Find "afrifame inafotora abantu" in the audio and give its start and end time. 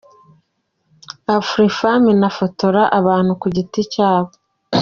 1.37-3.31